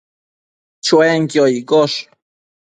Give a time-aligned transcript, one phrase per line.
[0.83, 1.97] Chuenquio iccosh